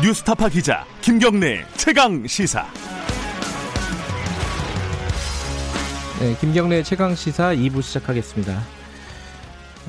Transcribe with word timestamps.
뉴스타파 0.00 0.48
기자 0.48 0.86
김경래 1.00 1.64
최강 1.76 2.24
시사. 2.24 2.64
네, 6.20 6.36
김경래 6.40 6.84
최강 6.84 7.16
시사 7.16 7.52
2부 7.52 7.82
시작하겠습니다. 7.82 8.60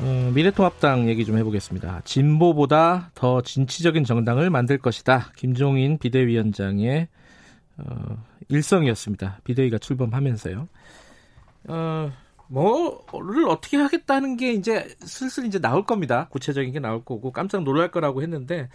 어, 0.02 0.32
미래통합당 0.34 1.10
얘기 1.10 1.26
좀 1.26 1.38
해보겠습니다. 1.38 2.02
진보보다 2.06 3.12
더 3.14 3.42
진취적인 3.42 4.04
정당을 4.04 4.50
만들 4.50 4.80
것이다. 4.80 5.32
김종인 5.36 6.00
비대위원장의 6.00 7.08
어, 7.78 8.26
일성이었습니다. 8.48 9.42
비대위가 9.44 9.78
출범하면서요. 9.78 10.68
어, 11.66 12.12
뭐를 12.50 13.48
어떻게 13.48 13.78
하겠다는 13.78 14.36
게 14.36 14.54
이제 14.54 14.88
슬슬 15.02 15.46
이제 15.46 15.60
나올 15.60 15.86
겁니다. 15.86 16.28
구체적인 16.30 16.74
게 16.74 16.80
나올 16.80 17.06
거고 17.06 17.32
깜짝 17.32 17.64
놀랄 17.64 17.92
거라고 17.92 18.22
했는데 18.24 18.70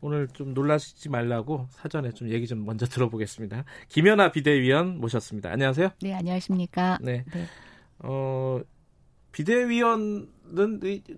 오늘 0.00 0.28
좀 0.28 0.54
놀라시지 0.54 1.08
말라고 1.08 1.66
사전에 1.70 2.12
좀 2.12 2.30
얘기 2.30 2.46
좀 2.46 2.64
먼저 2.64 2.86
들어보겠습니다. 2.86 3.64
김연아 3.88 4.30
비대위원 4.30 5.00
모셨습니다. 5.00 5.50
안녕하세요. 5.50 5.90
네, 6.02 6.14
안녕하십니까. 6.14 6.98
네. 7.02 7.24
네. 7.32 7.44
어, 7.98 8.60
비대위원은 9.32 10.28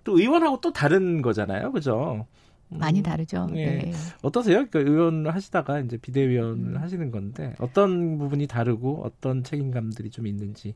또 0.02 0.18
의원하고 0.18 0.60
또 0.62 0.72
다른 0.72 1.20
거잖아요. 1.20 1.72
그죠? 1.72 2.26
많이 2.70 3.02
다르죠. 3.02 3.46
네. 3.46 3.78
네. 3.78 3.92
어떠세요? 4.22 4.66
그러니까 4.66 4.80
의원을 4.80 5.34
하시다가 5.34 5.80
이제 5.80 5.96
비대위원을 5.98 6.76
음. 6.76 6.76
하시는 6.76 7.10
건데 7.10 7.54
어떤 7.58 8.18
부분이 8.18 8.46
다르고 8.46 9.02
어떤 9.04 9.42
책임감들이 9.42 10.10
좀 10.10 10.26
있는지. 10.26 10.74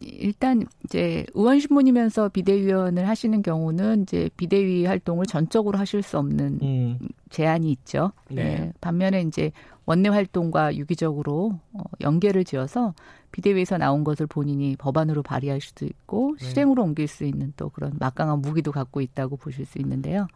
일단 0.00 0.64
이제 0.84 1.24
의원 1.34 1.60
신분이면서 1.60 2.30
비대위원을 2.30 3.08
하시는 3.08 3.42
경우는 3.42 4.02
이제 4.02 4.30
비대위 4.36 4.86
활동을 4.86 5.26
전적으로 5.26 5.78
하실 5.78 6.02
수 6.02 6.18
없는 6.18 6.58
음. 6.62 6.98
제한이 7.30 7.70
있죠. 7.72 8.12
네. 8.28 8.42
네. 8.42 8.72
반면에 8.80 9.22
이제 9.22 9.52
원내 9.86 10.08
활동과 10.08 10.76
유기적으로 10.76 11.58
어, 11.72 11.82
연계를 12.00 12.44
지어서 12.44 12.94
비대위에서 13.32 13.78
나온 13.78 14.04
것을 14.04 14.26
본인이 14.26 14.76
법안으로 14.76 15.22
발의할 15.22 15.60
수도 15.60 15.84
있고 15.86 16.36
네. 16.40 16.46
실행으로 16.46 16.82
옮길 16.82 17.08
수 17.08 17.24
있는 17.24 17.52
또 17.56 17.68
그런 17.70 17.92
막강한 17.98 18.40
무기도 18.40 18.72
갖고 18.72 19.00
있다고 19.00 19.36
보실 19.36 19.66
수 19.66 19.78
있는데요. 19.78 20.28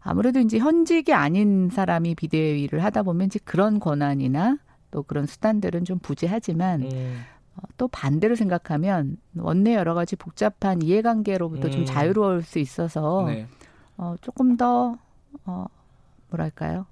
아무래도 0.00 0.40
이제 0.40 0.58
현직이 0.58 1.12
아닌 1.12 1.70
사람이 1.70 2.16
비대위를 2.16 2.82
하다 2.82 3.04
보면 3.04 3.28
이제 3.28 3.38
그런 3.44 3.78
권한이나 3.78 4.58
또 4.90 5.02
그런 5.02 5.26
수단들은 5.26 5.84
좀 5.84 5.98
부재하지만 5.98 6.82
음. 6.82 7.20
어, 7.56 7.62
또 7.76 7.88
반대로 7.88 8.34
생각하면 8.34 9.16
원내 9.36 9.74
여러 9.74 9.94
가지 9.94 10.16
복잡한 10.16 10.82
이해관계로부터 10.82 11.68
음. 11.68 11.70
좀 11.70 11.84
자유로울 11.84 12.42
수 12.42 12.58
있어서 12.58 13.26
네. 13.26 13.46
어, 13.96 14.16
조금 14.20 14.56
더 14.56 14.96
어, 15.44 15.66
뭐랄까요 16.30 16.86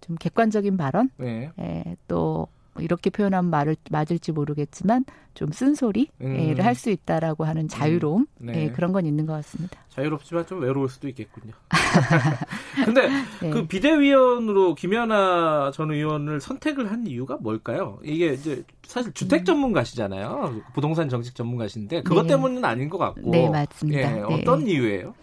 좀 0.00 0.16
객관적인 0.16 0.76
발언, 0.76 1.10
네. 1.16 1.50
예, 1.58 1.96
또 2.06 2.48
이렇게 2.80 3.10
표현하면 3.10 3.50
말을 3.50 3.76
맞을지 3.90 4.32
모르겠지만 4.32 5.04
좀 5.34 5.52
쓴소리를 5.52 6.08
음. 6.22 6.56
할수 6.60 6.90
있다라고 6.90 7.44
하는 7.44 7.68
자유로움 7.68 8.26
음. 8.40 8.46
네. 8.46 8.64
예, 8.64 8.70
그런 8.70 8.92
건 8.92 9.06
있는 9.06 9.26
것 9.26 9.34
같습니다. 9.34 9.78
자유롭지만 9.90 10.46
좀 10.46 10.60
외로울 10.60 10.88
수도 10.88 11.08
있겠군요. 11.08 11.52
근데 12.84 13.08
네. 13.40 13.50
그 13.50 13.66
비대위원으로 13.66 14.74
김연아 14.74 15.72
전 15.74 15.90
의원을 15.90 16.40
선택을 16.40 16.90
한 16.90 17.06
이유가 17.06 17.36
뭘까요? 17.36 17.98
이게 18.02 18.32
이제 18.32 18.62
사실 18.86 19.12
주택 19.12 19.40
음. 19.40 19.44
전문가시잖아요. 19.44 20.62
부동산 20.74 21.08
정책 21.08 21.34
전문가신데 21.34 22.02
그것 22.02 22.22
네. 22.22 22.28
때문은 22.28 22.64
아닌 22.64 22.88
것 22.88 22.98
같고. 22.98 23.30
네 23.30 23.48
맞습니다. 23.48 24.00
예, 24.00 24.14
네. 24.14 24.22
어떤 24.22 24.66
이유예요? 24.66 25.14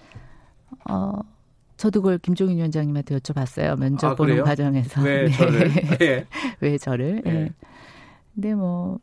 어 0.90 1.14
저도 1.84 2.02
그걸 2.02 2.18
김종인 2.18 2.56
위원장님한테 2.56 3.18
여쭤봤어요. 3.18 3.78
면접 3.78 4.12
아, 4.12 4.16
보는 4.16 4.42
과정에서. 4.42 5.02
왜 5.02 5.26
네. 5.28 5.32
저를? 5.32 5.70
네. 6.00 6.26
왜 6.62 6.78
저를? 6.78 7.22
네. 7.26 7.34
네. 7.34 7.50
근데 8.34 8.56
뭐 8.56 9.00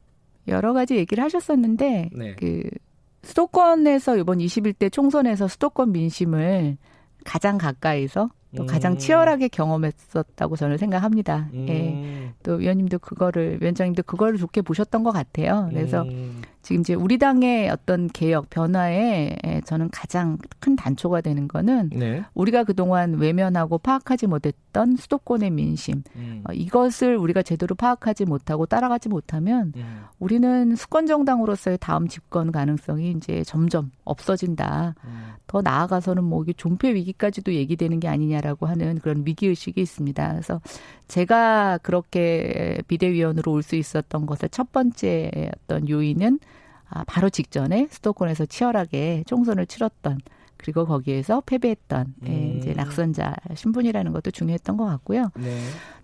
여러 0.49 0.73
가지 0.73 0.97
얘기를 0.97 1.23
하셨었는데 1.23 2.09
네. 2.11 2.35
그 2.37 2.63
수도권에서 3.23 4.17
이번 4.17 4.39
21대 4.39 4.91
총선에서 4.91 5.47
수도권 5.47 5.93
민심을 5.93 6.79
가장 7.23 7.59
가까이서 7.59 8.31
또 8.57 8.65
가장 8.65 8.93
음. 8.93 8.99
치열하게 8.99 9.49
경험했었다고 9.49 10.57
저는 10.57 10.79
생각합니다. 10.79 11.51
음. 11.53 11.67
예. 11.69 12.33
또 12.43 12.55
위원님도 12.55 13.01
그거를 13.01 13.59
위원장님도 13.61 14.05
그거를 14.05 14.39
좋게 14.39 14.63
보셨던 14.63 15.05
것 15.05 15.13
같아요. 15.13 15.69
그래서 15.71 16.03
음. 16.05 16.41
지금 16.63 16.81
이제 16.81 16.95
우리 16.95 17.17
당의 17.17 17.71
어떤 17.71 18.09
개혁 18.09 18.51
변화에 18.51 19.37
저는 19.65 19.89
가장 19.91 20.37
큰 20.59 20.77
단초가 20.77 21.21
되는 21.23 21.49
거는 21.49 21.91
네. 21.95 22.23
우리가 22.35 22.65
그동안 22.65 23.15
외면하고 23.15 23.79
파악하지 23.79 24.27
못했던 24.27 24.97
수도권의 24.97 25.51
민심 25.51 26.03
음. 26.17 26.43
어, 26.47 26.53
이것을 26.53 27.17
우리가 27.17 27.43
제대로 27.43 27.75
파악하지 27.75 28.27
못하고 28.27 28.67
따라가지 28.67 29.09
못하면 29.09 29.73
음. 29.77 30.05
우리는 30.19 30.77
수권 30.77 31.07
정당으로서의 31.07 31.79
다음 31.81 32.09
집권 32.09 32.53
가능성이 32.53 33.13
이제 33.13 33.43
점점 33.45 33.91
없어진다. 34.05 34.95
음. 35.05 35.31
더 35.47 35.63
나아가서는 35.63 36.23
뭐 36.23 36.43
이게 36.43 36.53
존폐 36.53 36.95
위기까지도 36.95 37.55
얘기되는 37.55 37.99
게 37.99 38.07
아니냐라고 38.07 38.67
하는 38.67 38.99
그런 39.01 39.23
위기 39.27 39.47
의식이 39.49 39.81
있습니다. 39.81 40.31
그래서 40.31 40.61
제가 41.09 41.79
그렇게 41.79 42.83
비대위원으로 42.87 43.51
올 43.51 43.63
수 43.63 43.77
있었던 43.77 44.27
것의 44.27 44.51
첫 44.51 44.73
번째 44.73 45.51
어떤 45.65 45.89
요인은 45.89 46.39
아, 46.91 47.05
바로 47.05 47.31
직전에 47.31 47.89
수도권에서 47.91 48.47
치열하게 48.47 49.25
총선을 49.27 49.67
치렀던 49.67 50.19
그리고 50.57 50.85
거기에서 50.85 51.41
패배했던 51.47 52.15
예, 52.27 52.29
음. 52.29 52.33
예, 52.33 52.59
이제 52.59 52.75
낙선자 52.75 53.35
신분이라는 53.55 54.13
것도 54.13 54.31
중요했던 54.31 54.77
것 54.77 54.85
같고요. 54.85 55.31
네. 55.37 55.59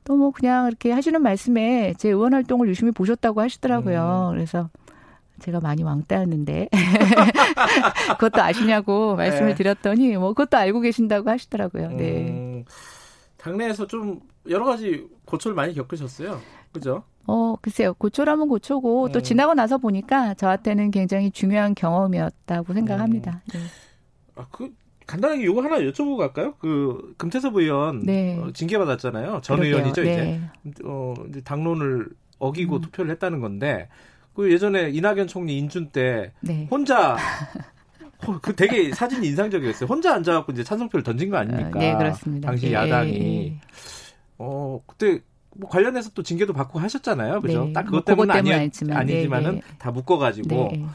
또뭐 0.05 0.31
그냥 0.31 0.69
이렇게 0.69 0.93
하시는 0.93 1.21
말씀에 1.21 1.95
제 1.99 2.09
의원 2.09 2.33
활동을 2.33 2.69
유심히 2.69 2.91
보셨다고 2.93 3.41
하시더라고요. 3.43 4.31
음. 4.31 4.35
그래서 4.35 4.71
제가 5.41 5.61
많이 5.61 5.83
왕따였는데 5.83 6.69
그것도 8.19 8.43
아시냐고 8.43 9.17
말씀을 9.17 9.51
네. 9.51 9.55
드렸더니 9.55 10.17
뭐 10.17 10.29
그것도 10.29 10.57
알고 10.57 10.81
계신다고 10.81 11.29
하시더라고요. 11.29 11.91
네. 11.91 12.29
음, 12.29 12.65
당내에서 13.37 13.87
좀 13.87 14.21
여러 14.49 14.65
가지 14.65 15.07
고초를 15.27 15.55
많이 15.55 15.75
겪으셨어요. 15.75 16.41
그죠? 16.73 17.05
어, 17.27 17.57
글쎄요. 17.61 17.95
고초라면 17.95 18.49
고초고 18.49 19.07
음. 19.07 19.13
또 19.13 19.21
지나고 19.21 19.55
나서 19.55 19.79
보니까 19.79 20.35
저한테는 20.35 20.91
굉장히 20.91 21.31
중요한 21.31 21.75
경험이었다고 21.75 22.73
생각합니다. 22.75 23.43
음. 23.55 23.59
네. 23.59 23.61
아, 24.37 24.47
그 24.51 24.71
간단하게 25.07 25.45
이거 25.45 25.63
하나 25.63 25.79
여쭤보고 25.79 26.17
갈까요? 26.19 26.55
그 26.59 27.15
금태섭 27.17 27.57
의원 27.57 28.03
네. 28.03 28.39
어, 28.39 28.51
징계 28.53 28.77
받았잖아요. 28.79 29.41
전 29.43 29.57
그러게요. 29.59 29.77
의원이죠 29.77 30.03
네. 30.03 30.41
이제. 30.65 30.83
어, 30.85 31.15
이제 31.29 31.41
당론을 31.43 32.09
어기고 32.39 32.77
음. 32.77 32.81
투표를 32.83 33.11
했다는 33.13 33.41
건데 33.41 33.89
그 34.35 34.53
예전에 34.53 34.91
이낙연 34.91 35.29
총리 35.29 35.57
인준 35.59 35.91
때 35.91 36.33
네. 36.41 36.69
혼자 36.71 37.17
그 38.43 38.55
되게 38.55 38.93
사진이 38.93 39.27
인상적이었어요. 39.29 39.89
혼자 39.89 40.15
앉아갖고 40.15 40.53
이제 40.53 40.65
찬성표를 40.65 41.03
던진 41.03 41.31
거 41.31 41.37
아닙니까? 41.39 41.79
네, 41.79 41.95
그렇습니다. 41.97 42.49
당시 42.49 42.69
예, 42.69 42.73
야당이. 42.73 43.47
예. 43.47 43.61
어, 44.39 44.81
그때 44.87 45.21
뭐 45.59 45.69
관련해서 45.69 46.11
또 46.15 46.23
징계도 46.23 46.53
받고 46.53 46.79
하셨잖아요. 46.79 47.41
그죠? 47.41 47.65
네. 47.65 47.73
딱 47.73 47.83
그것 47.83 47.97
뭐 47.97 48.03
때문은 48.03 48.35
아니, 48.35 48.53
아니지만, 48.53 48.97
아니지만은 48.99 49.51
네, 49.57 49.61
네. 49.61 49.79
다 49.79 49.91
묶어가지고. 49.91 50.49
네. 50.73 50.87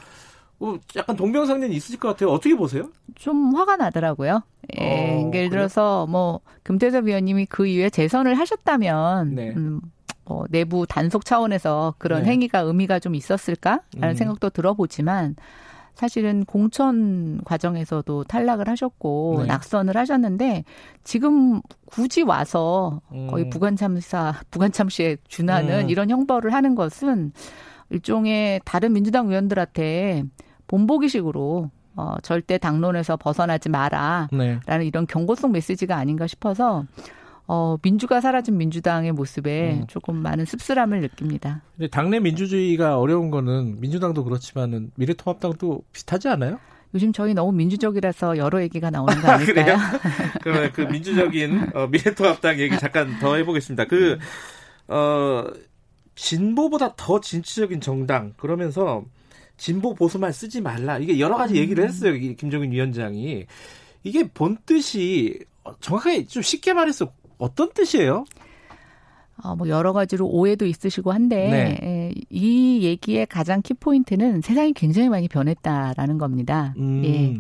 어, 0.59 0.77
약간 0.95 1.15
동병상련이 1.15 1.75
있으실 1.75 1.99
것 1.99 2.09
같아요. 2.09 2.29
어떻게 2.29 2.55
보세요? 2.55 2.89
좀 3.15 3.55
화가 3.55 3.77
나더라고요. 3.77 4.43
예, 4.79 5.23
어, 5.23 5.31
예를 5.33 5.49
들어서 5.49 6.05
뭐 6.05 6.41
금태섭 6.61 7.05
위원님이 7.05 7.47
그 7.47 7.65
이후에 7.65 7.89
재선을 7.89 8.35
하셨다면 8.35 9.33
네. 9.33 9.53
음, 9.57 9.81
뭐 10.23 10.45
내부 10.49 10.85
단속 10.87 11.25
차원에서 11.25 11.95
그런 11.97 12.23
네. 12.23 12.29
행위가 12.29 12.59
의미가 12.59 12.99
좀 12.99 13.15
있었을까라는 13.15 13.81
음. 14.03 14.13
생각도 14.13 14.51
들어보지만 14.51 15.35
사실은 15.95 16.45
공천 16.45 17.41
과정에서도 17.43 18.23
탈락을 18.25 18.67
하셨고 18.67 19.37
네. 19.41 19.45
낙선을 19.47 19.95
하셨는데 19.97 20.63
지금 21.03 21.61
굳이 21.85 22.21
와서 22.21 23.01
음. 23.11 23.27
거의 23.27 23.49
부관참사 23.49 24.35
부관참시에 24.51 25.17
준하는 25.27 25.85
음. 25.85 25.89
이런 25.89 26.09
형벌을 26.09 26.53
하는 26.53 26.75
것은 26.75 27.33
일종의 27.89 28.61
다른 28.65 28.93
민주당 28.93 29.27
의원들한테 29.29 30.23
본보기식으로 30.67 31.69
어, 31.95 32.15
절대 32.23 32.57
당론에서 32.57 33.17
벗어나지 33.17 33.69
마라. 33.69 34.29
네. 34.31 34.59
라는 34.65 34.85
이런 34.85 35.05
경고성 35.05 35.51
메시지가 35.51 35.95
아닌가 35.97 36.25
싶어서 36.25 36.85
어, 37.53 37.75
민주가 37.81 38.21
사라진 38.21 38.57
민주당의 38.57 39.11
모습에 39.11 39.73
음. 39.73 39.87
조금 39.87 40.15
많은 40.15 40.45
씁쓸함을 40.45 41.01
느낍니다. 41.01 41.61
근데 41.75 41.89
당내 41.89 42.21
민주주의가 42.21 42.97
어려운 42.97 43.29
거는 43.29 43.81
민주당도 43.81 44.23
그렇지만은 44.23 44.91
미래통합당도 44.95 45.83
비슷하지 45.91 46.29
않아요? 46.29 46.61
요즘 46.93 47.11
저희 47.11 47.33
너무 47.33 47.51
민주적이라서 47.51 48.37
여러 48.37 48.61
얘기가 48.61 48.89
나오는 48.89 49.21
거 49.21 49.27
아닐까요? 49.27 49.75
그러면 50.41 50.71
그 50.71 50.83
민주적인 50.83 51.71
어, 51.73 51.87
미래통합당 51.87 52.57
얘기 52.59 52.79
잠깐 52.79 53.19
더 53.19 53.35
해보겠습니다. 53.35 53.83
그 53.83 54.17
어, 54.87 55.43
진보보다 56.15 56.95
더 56.95 57.19
진취적인 57.19 57.81
정당 57.81 58.31
그러면서 58.37 59.03
진보 59.57 59.93
보수만 59.93 60.31
쓰지 60.31 60.61
말라 60.61 60.99
이게 60.99 61.19
여러 61.19 61.35
가지 61.35 61.55
얘기를 61.57 61.83
음. 61.83 61.89
했어요. 61.89 62.13
김정인 62.13 62.71
위원장이 62.71 63.45
이게 64.03 64.29
본 64.29 64.57
뜻이 64.65 65.37
정확하게 65.81 66.27
좀 66.27 66.41
쉽게 66.41 66.73
말해서 66.73 67.11
어떤 67.41 67.71
뜻이에요? 67.73 68.25
어, 69.43 69.55
뭐 69.55 69.67
여러 69.67 69.91
가지로 69.91 70.27
오해도 70.27 70.65
있으시고 70.65 71.11
한데 71.11 71.49
네. 71.49 71.79
에, 71.81 72.13
이 72.29 72.83
얘기의 72.83 73.25
가장 73.25 73.61
키 73.61 73.73
포인트는 73.73 74.41
세상이 74.41 74.73
굉장히 74.73 75.09
많이 75.09 75.27
변했다라는 75.27 76.17
겁니다. 76.17 76.73
음. 76.77 77.03
예. 77.03 77.33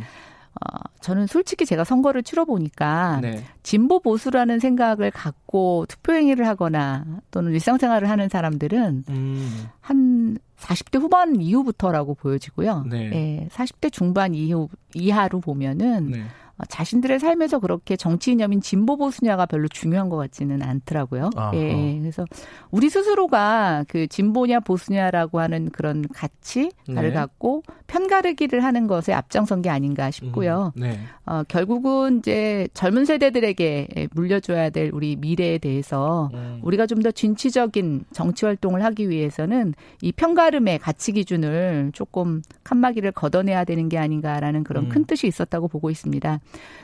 어, 0.53 0.79
저는 0.99 1.27
솔직히 1.27 1.65
제가 1.65 1.83
선거를 1.83 2.23
치러 2.23 2.45
보니까 2.45 3.19
네. 3.21 3.43
진보 3.63 3.99
보수라는 3.99 4.59
생각을 4.59 5.11
갖고 5.11 5.85
투표 5.87 6.13
행위를 6.13 6.47
하거나 6.47 7.05
또는 7.29 7.53
일상생활을 7.53 8.09
하는 8.09 8.29
사람들은 8.29 9.05
음. 9.07 9.65
한 9.79 10.37
40대 10.57 10.99
후반 10.99 11.39
이후부터라고 11.39 12.15
보여지고요. 12.15 12.85
네. 12.89 13.11
예, 13.13 13.47
40대 13.49 13.91
중반 13.91 14.33
이후 14.33 14.67
이하로 14.93 15.39
보면은 15.39 16.11
네. 16.11 16.23
어, 16.61 16.65
자신들의 16.69 17.19
삶에서 17.19 17.59
그렇게 17.59 17.95
정치 17.95 18.31
이념인 18.31 18.61
진보 18.61 18.95
보수냐가 18.97 19.45
별로 19.47 19.67
중요한 19.67 20.09
것 20.09 20.17
같지는 20.17 20.61
않더라고요. 20.61 21.31
아하. 21.35 21.51
예, 21.55 21.99
그래서 21.99 22.25
우리 22.71 22.89
스스로가 22.89 23.85
그 23.87 24.07
진보냐 24.07 24.61
보수냐라고 24.61 25.39
하는 25.39 25.69
그런 25.69 26.07
가치를 26.13 26.71
네. 26.87 27.11
갖고 27.11 27.63
편가르기를 27.87 28.63
하는 28.63 28.87
것에 28.87 29.11
앞장선 29.11 29.61
게 29.61 29.69
아닌가 29.69 30.11
싶고요. 30.11 30.71
음, 30.77 30.81
네. 30.81 30.99
어, 31.25 31.43
결국은 31.43 32.19
이제 32.19 32.67
젊은 32.73 33.05
세대들에게 33.05 34.07
물려줘야 34.13 34.69
될 34.69 34.91
우리 34.93 35.15
미래에 35.15 35.57
대해서 35.57 36.29
음. 36.33 36.59
우리가 36.63 36.85
좀 36.87 37.01
더 37.01 37.09
진취적인 37.09 38.05
정치 38.11 38.45
활동을 38.45 38.83
하기 38.83 39.09
위해서는 39.09 39.73
이 40.01 40.11
편가름의 40.11 40.79
가치 40.79 41.13
기준을 41.13 41.91
조금 41.93 42.41
칸막이를 42.63 43.11
걷어내야 43.11 43.63
되는 43.63 43.89
게 43.89 43.97
아닌가라는 43.97 44.63
그런 44.63 44.85
음. 44.85 44.89
큰 44.89 45.05
뜻이 45.05 45.27
있었다고 45.27 45.67
보고 45.67 45.89
있습니다. 45.89 46.39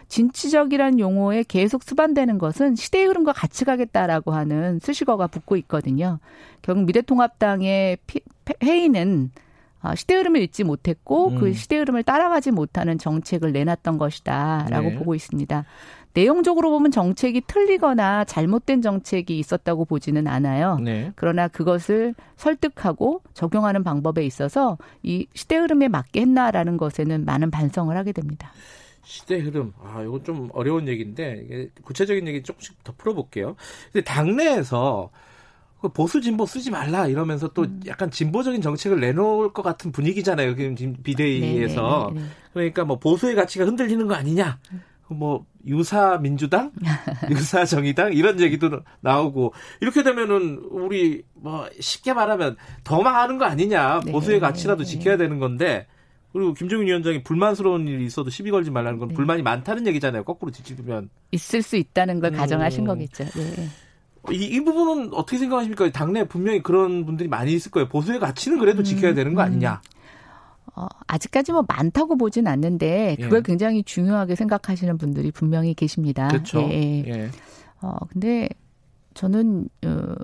진취적이란 0.07 0.99
용어에 0.99 1.43
계속 1.43 1.83
수반되는 1.83 2.37
것은 2.37 2.75
시대의 2.75 3.07
흐름과 3.07 3.33
같이 3.33 3.65
가겠다라고 3.65 4.31
하는 4.31 4.79
수식어가 4.81 5.27
붙고 5.27 5.57
있거든요. 5.57 6.19
결국 6.61 6.85
미래통합당의 6.85 7.97
피, 8.07 8.21
회의는 8.63 9.31
아, 9.81 9.95
시대 9.95 10.15
흐름을 10.15 10.41
읽지 10.41 10.63
못했고 10.63 11.29
음. 11.29 11.39
그 11.39 11.53
시대 11.53 11.77
흐름을 11.77 12.03
따라가지 12.03 12.51
못하는 12.51 12.97
정책을 12.97 13.51
내놨던 13.51 13.97
것이다라고 13.97 14.89
네. 14.89 14.95
보고 14.95 15.13
있습니다. 15.13 15.65
내용적으로 16.13 16.71
보면 16.71 16.89
정책이 16.89 17.41
틀리거나 17.45 18.25
잘못된 18.25 18.81
정책이 18.81 19.37
있었다고 19.37 19.85
보지는 19.85 20.27
않아요. 20.27 20.79
네. 20.83 21.11
그러나 21.15 21.47
그것을 21.47 22.15
설득하고 22.37 23.21
적용하는 23.35 23.83
방법에 23.83 24.25
있어서 24.25 24.79
이 25.03 25.27
시대 25.35 25.57
흐름에 25.57 25.89
맞게 25.89 26.21
했나라는 26.21 26.77
것에는 26.77 27.23
많은 27.23 27.51
반성을 27.51 27.95
하게 27.95 28.13
됩니다. 28.13 28.51
시대 29.07 29.39
흐름. 29.39 29.71
아, 29.81 30.03
이건 30.03 30.21
좀 30.25 30.49
어려운 30.51 30.89
얘기인데 30.89 31.41
이게 31.45 31.69
구체적인 31.81 32.27
얘기 32.27 32.43
조금씩 32.43 32.83
더 32.83 32.93
풀어볼게요. 32.97 33.55
근데 33.93 34.03
당내에서 34.03 35.09
그 35.79 35.87
보수 35.87 36.19
진보 36.19 36.45
쓰지 36.45 36.71
말라 36.71 37.07
이러면서 37.07 37.47
또 37.53 37.61
음. 37.61 37.79
약간 37.87 38.11
진보적인 38.11 38.61
정책을 38.61 38.99
내놓을 38.99 39.53
것 39.53 39.61
같은 39.61 39.93
분위기잖아요. 39.93 40.55
지금 40.75 40.97
비대위에서 41.03 42.11
네네 42.13 42.19
네네. 42.19 42.33
그러니까 42.51 42.83
뭐 42.83 42.99
보수의 42.99 43.35
가치가 43.35 43.63
흔들리는 43.63 44.05
거 44.07 44.13
아니냐. 44.13 44.59
뭐 45.07 45.45
유사 45.65 46.17
민주당, 46.17 46.73
유사 47.31 47.63
정의당 47.63 48.11
이런 48.11 48.41
얘기도 48.41 48.81
나오고 48.99 49.53
이렇게 49.79 50.03
되면은 50.03 50.67
우리 50.69 51.23
뭐 51.33 51.69
쉽게 51.79 52.11
말하면 52.11 52.57
더 52.83 53.01
망하는 53.01 53.37
거 53.37 53.45
아니냐. 53.45 54.01
보수의 54.01 54.41
가치라도 54.41 54.83
지켜야 54.83 55.15
되는 55.15 55.39
건데 55.39 55.87
그리고 56.37 56.53
김정인 56.53 56.87
위원장이 56.87 57.23
불만스러운 57.23 57.87
일이 57.87 58.05
있어도 58.05 58.29
시비 58.29 58.51
걸지 58.51 58.69
말라는 58.69 58.99
건 58.99 59.09
네. 59.09 59.15
불만이 59.15 59.41
많다는 59.41 59.87
얘기잖아요. 59.87 60.23
거꾸로 60.23 60.51
뒤집으면 60.51 61.09
있을 61.31 61.61
수 61.61 61.75
있다는 61.75 62.19
걸 62.19 62.33
음. 62.33 62.37
가정하신 62.37 62.85
거겠죠. 62.85 63.23
네. 63.25 63.69
이, 64.31 64.43
이 64.43 64.63
부분은 64.63 65.13
어떻게 65.13 65.37
생각하십니까? 65.37 65.89
당내 65.91 66.27
분명히 66.27 66.61
그런 66.61 67.05
분들이 67.05 67.27
많이 67.27 67.53
있을 67.53 67.71
거예요. 67.71 67.87
보수의 67.87 68.19
가치는 68.19 68.59
그래도 68.59 68.79
음, 68.79 68.83
지켜야 68.83 69.13
되는 69.13 69.33
거 69.33 69.41
아니냐? 69.41 69.81
어, 70.75 70.85
아직까지 71.07 71.53
뭐 71.53 71.65
많다고 71.67 72.17
보진 72.17 72.45
않는데 72.45 73.15
그걸 73.19 73.39
예. 73.39 73.41
굉장히 73.43 73.83
중요하게 73.83 74.35
생각하시는 74.35 74.97
분들이 74.97 75.31
분명히 75.31 75.73
계십니다. 75.73 76.27
그렇죠. 76.27 76.61
예. 76.69 77.03
예. 77.07 77.29
어, 77.81 77.97
근데 78.11 78.47
저는 79.15 79.69
어, 79.85 80.15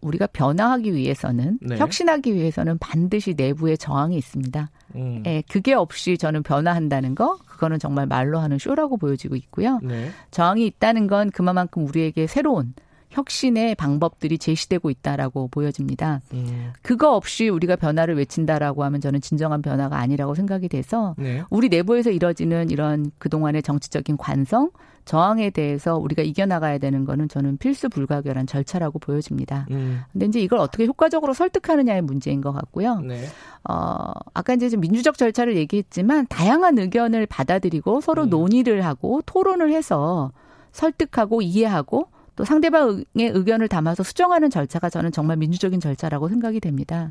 우리가 0.00 0.26
변화하기 0.28 0.94
위해서는 0.94 1.58
네. 1.60 1.76
혁신하기 1.76 2.34
위해서는 2.34 2.78
반드시 2.78 3.34
내부에 3.34 3.76
저항이 3.76 4.16
있습니다. 4.16 4.70
음. 4.96 5.22
예, 5.26 5.42
그게 5.48 5.74
없이 5.74 6.16
저는 6.16 6.42
변화한다는 6.42 7.14
거 7.14 7.36
그거는 7.46 7.78
정말 7.78 8.06
말로 8.06 8.38
하는 8.38 8.58
쇼라고 8.58 8.96
보여지고 8.96 9.36
있고요. 9.36 9.80
네. 9.82 10.10
저항이 10.30 10.66
있다는 10.66 11.06
건 11.06 11.30
그만큼 11.30 11.86
우리에게 11.86 12.26
새로운 12.26 12.74
혁신의 13.10 13.74
방법들이 13.74 14.38
제시되고 14.38 14.90
있다라고 14.90 15.48
보여집니다. 15.48 16.20
음. 16.32 16.72
그거 16.82 17.14
없이 17.14 17.48
우리가 17.48 17.76
변화를 17.76 18.16
외친다라고 18.16 18.84
하면 18.84 19.00
저는 19.00 19.20
진정한 19.20 19.62
변화가 19.62 19.98
아니라고 19.98 20.34
생각이 20.34 20.68
돼서 20.68 21.14
네. 21.18 21.42
우리 21.50 21.68
내부에서 21.68 22.10
이뤄지는 22.10 22.70
이런 22.70 23.10
그동안의 23.18 23.62
정치적인 23.62 24.16
관성, 24.16 24.70
저항에 25.08 25.48
대해서 25.48 25.96
우리가 25.96 26.22
이겨나가야 26.22 26.76
되는 26.76 27.06
거는 27.06 27.28
저는 27.28 27.56
필수 27.56 27.88
불가결한 27.88 28.46
절차라고 28.46 28.98
보여집니다. 28.98 29.66
음. 29.70 30.02
근데 30.12 30.26
이제 30.26 30.38
이걸 30.38 30.58
어떻게 30.58 30.84
효과적으로 30.84 31.32
설득하느냐의 31.32 32.02
문제인 32.02 32.42
것 32.42 32.52
같고요. 32.52 33.00
네. 33.00 33.24
어, 33.66 34.12
아까 34.34 34.52
이제 34.52 34.68
좀 34.68 34.80
민주적 34.80 35.16
절차를 35.16 35.56
얘기했지만 35.56 36.26
다양한 36.28 36.78
의견을 36.78 37.24
받아들이고 37.24 38.02
서로 38.02 38.24
음. 38.24 38.28
논의를 38.28 38.84
하고 38.84 39.22
토론을 39.24 39.72
해서 39.72 40.30
설득하고 40.72 41.40
이해하고 41.40 42.08
또 42.38 42.44
상대방의 42.44 43.04
의견을 43.16 43.66
담아서 43.66 44.04
수정하는 44.04 44.48
절차가 44.48 44.90
저는 44.90 45.10
정말 45.10 45.36
민주적인 45.38 45.80
절차라고 45.80 46.28
생각이 46.28 46.60
됩니다. 46.60 47.10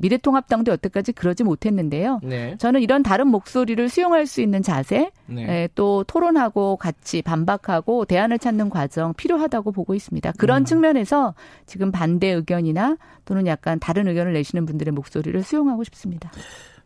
미래통합당도 0.00 0.72
여태까지 0.72 1.12
그러지 1.12 1.44
못했는데요. 1.44 2.20
네. 2.22 2.56
저는 2.56 2.80
이런 2.80 3.02
다른 3.02 3.28
목소리를 3.28 3.86
수용할 3.90 4.24
수 4.24 4.40
있는 4.40 4.62
자세, 4.62 5.10
네. 5.26 5.64
에, 5.64 5.68
또 5.74 6.02
토론하고 6.04 6.76
같이 6.76 7.20
반박하고 7.20 8.06
대안을 8.06 8.38
찾는 8.38 8.70
과정 8.70 9.12
필요하다고 9.12 9.72
보고 9.72 9.94
있습니다. 9.94 10.32
그런 10.38 10.62
음. 10.62 10.64
측면에서 10.64 11.34
지금 11.66 11.92
반대 11.92 12.28
의견이나 12.28 12.96
또는 13.26 13.46
약간 13.46 13.78
다른 13.78 14.08
의견을 14.08 14.32
내시는 14.32 14.64
분들의 14.64 14.92
목소리를 14.92 15.42
수용하고 15.42 15.84
싶습니다. 15.84 16.32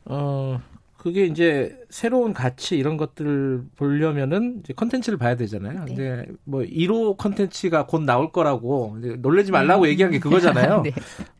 어, 0.04 0.60
그게 0.98 1.26
이제 1.26 1.78
새로운 1.90 2.34
가치 2.34 2.76
이런 2.76 2.96
것들을 2.96 3.62
보려면은 3.76 4.60
이제 4.64 4.74
컨텐츠를 4.74 5.16
봐야 5.16 5.36
되잖아요. 5.36 5.84
네. 5.84 5.94
근데 5.94 6.26
뭐 6.42 6.62
1호 6.62 7.16
컨텐츠가 7.16 7.86
곧 7.86 8.02
나올 8.02 8.32
거라고 8.32 8.96
이제 8.98 9.16
놀래지 9.16 9.52
말라고 9.52 9.84
음. 9.84 9.88
얘기한 9.88 10.10
게 10.10 10.18
그거잖아요. 10.18 10.82
네. 10.84 10.92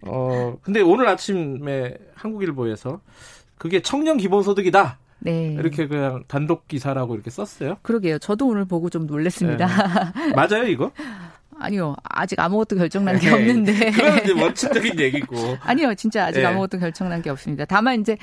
어 0.03 0.57
근데 0.63 0.81
오늘 0.81 1.09
아침에 1.09 1.97
한국일보에서 2.15 3.01
그게 3.59 3.83
청년 3.83 4.17
기본소득이다. 4.17 5.01
네. 5.19 5.57
이렇게 5.59 5.89
그냥 5.89 6.23
단독 6.29 6.69
기사라고 6.69 7.17
이렇게 7.17 7.29
썼어요. 7.31 7.79
그러게요. 7.83 8.21
저도 8.21 8.47
오늘 8.47 8.65
보고 8.65 8.89
좀 8.89 9.09
놀랐습니다. 9.09 9.67
네. 10.15 10.33
맞아요, 10.35 10.69
이거? 10.69 10.93
아니요. 11.59 11.97
아직 12.05 12.39
아무것도 12.39 12.77
결정난 12.77 13.19
게 13.19 13.29
네. 13.29 13.35
없는데. 13.35 13.91
그건 13.91 14.19
이제 14.19 14.33
원칙적인 14.41 15.01
얘기고. 15.01 15.37
아니요. 15.63 15.95
진짜 15.95 16.27
아직 16.27 16.41
네. 16.41 16.47
아무것도 16.47 16.79
결정난 16.79 17.21
게 17.21 17.31
없습니다. 17.31 17.65
다만 17.65 18.01
이제 18.01 18.17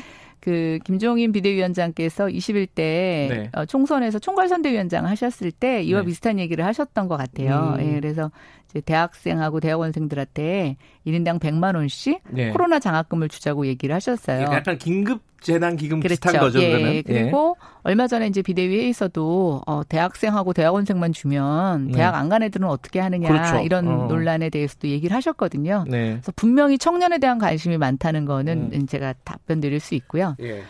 그 0.45 0.77
김종인 0.83 1.31
비대위원장께서 1.31 2.27
21대 2.27 2.75
네. 2.75 3.49
어, 3.53 3.65
총선에서 3.65 4.19
총괄선대위원장 4.19 5.07
하셨을 5.07 5.51
때 5.51 5.81
이와 5.81 6.01
네. 6.01 6.05
비슷한 6.05 6.37
얘기를 6.37 6.63
하셨던 6.63 7.07
것 7.07 7.17
같아요. 7.17 7.77
음. 7.79 7.81
예, 7.81 7.99
그래서 7.99 8.29
이제 8.69 8.79
대학생하고 8.79 9.59
대학원생들한테 9.59 10.77
1인당 11.07 11.39
100만 11.39 11.75
원씩 11.75 12.21
네. 12.29 12.51
코로나 12.51 12.77
장학금을 12.77 13.27
주자고 13.27 13.65
얘기를 13.65 13.95
하셨어요. 13.95 14.43
약간 14.43 14.77
긴급 14.77 15.23
재난기금 15.41 15.99
그렇죠. 15.99 16.13
비슷한 16.13 16.39
거죠. 16.39 16.59
예, 16.59 16.71
그러면. 16.71 17.03
그리고 17.05 17.55
예. 17.59 17.67
얼마 17.83 18.07
전에 18.07 18.27
이제 18.27 18.41
비대위에서도 18.41 19.61
어, 19.67 19.81
대학생하고 19.87 20.53
대학원생만 20.53 21.13
주면 21.13 21.87
네. 21.87 21.93
대학 21.93 22.15
안 22.15 22.29
간 22.29 22.41
애들은 22.43 22.67
어떻게 22.67 22.99
하느냐 22.99 23.27
그렇죠. 23.27 23.57
이런 23.63 23.87
어. 23.87 24.07
논란에 24.07 24.49
대해서도 24.49 24.87
얘기를 24.87 25.15
하셨거든요. 25.15 25.85
네. 25.87 26.13
그래서 26.13 26.31
분명히 26.35 26.77
청년에 26.77 27.19
대한 27.19 27.37
관심이 27.37 27.77
많다는 27.77 28.25
거는 28.25 28.71
음. 28.73 28.87
제가 28.87 29.13
답변 29.23 29.61
드릴 29.61 29.79
수 29.79 29.93
있고요. 29.95 30.35
예. 30.41 30.63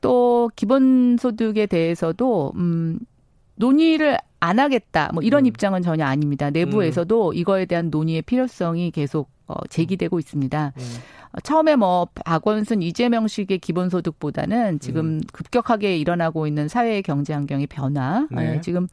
또 0.00 0.50
기본소득에 0.56 1.66
대해서도 1.66 2.52
음 2.56 2.98
논의를 3.60 4.16
안 4.40 4.58
하겠다. 4.58 5.10
뭐 5.12 5.22
이런 5.22 5.44
음. 5.44 5.46
입장은 5.46 5.82
전혀 5.82 6.04
아닙니다. 6.06 6.50
내부에서도 6.50 7.28
음. 7.28 7.34
이거에 7.34 7.66
대한 7.66 7.90
논의의 7.90 8.22
필요성이 8.22 8.90
계속 8.90 9.28
어, 9.46 9.54
제기되고 9.68 10.18
있습니다. 10.18 10.72
음. 10.76 10.82
처음에 11.42 11.76
뭐 11.76 12.08
박원순 12.24 12.82
이재명식의 12.82 13.58
기본소득보다는 13.58 14.80
지금 14.80 15.06
음. 15.06 15.20
급격하게 15.32 15.98
일어나고 15.98 16.46
있는 16.46 16.68
사회의 16.68 17.02
경제 17.02 17.34
환경의 17.34 17.66
변화, 17.66 18.26
네. 18.30 18.54
네. 18.54 18.60
지금 18.62 18.88